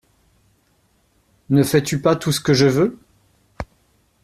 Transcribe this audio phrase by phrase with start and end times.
[1.51, 2.97] Ne fais-tu pas tout ce que je veux?